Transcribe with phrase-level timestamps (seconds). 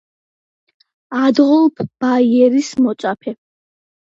[1.19, 3.37] ადოლფ ბაიერის მოწაფე.